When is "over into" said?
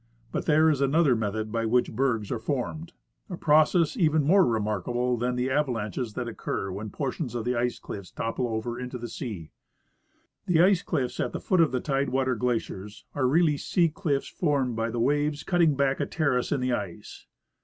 8.47-8.97